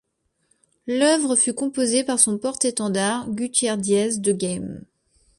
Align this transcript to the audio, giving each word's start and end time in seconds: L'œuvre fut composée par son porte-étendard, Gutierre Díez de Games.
L'œuvre 0.87 1.35
fut 1.35 1.53
composée 1.53 2.03
par 2.03 2.19
son 2.19 2.39
porte-étendard, 2.39 3.29
Gutierre 3.29 3.77
Díez 3.77 4.17
de 4.19 4.31
Games. 4.31 4.83